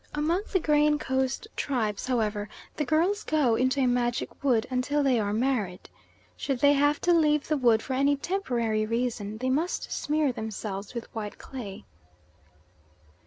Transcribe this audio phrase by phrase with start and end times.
[0.15, 5.19] Among the Grain Coast tribes however, the girls go into a magic wood until they
[5.19, 5.91] are married.
[6.35, 10.95] Should they have to leave the wood for any temporary reason, they must smear themselves
[10.95, 11.85] with white clay.